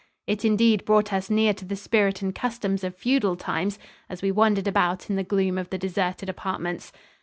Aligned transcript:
It 0.25 0.43
indeed 0.43 0.83
brought 0.83 1.13
us 1.13 1.29
near 1.29 1.53
to 1.53 1.63
the 1.63 1.75
spirit 1.75 2.23
and 2.23 2.33
customs 2.33 2.83
of 2.83 2.95
feudal 2.97 3.35
times 3.35 3.77
as 4.09 4.23
we 4.23 4.31
wandered 4.31 4.67
about 4.67 5.11
in 5.11 5.15
the 5.15 5.23
gloom 5.23 5.59
of 5.59 5.69
the 5.69 5.77
deserted 5.77 6.27
apartments. 6.27 6.91